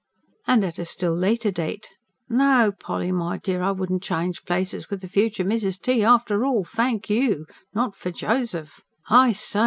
[0.47, 1.87] And at a still later date:
[2.27, 5.79] "No, Polly, my dear, I wouldn't change places with the future Mrs.
[5.79, 6.03] T.
[6.03, 8.81] after all, thank you not for Joseph!
[9.11, 9.59] I SAY!